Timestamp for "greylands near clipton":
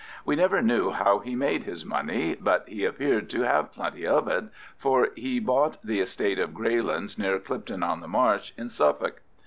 6.55-7.83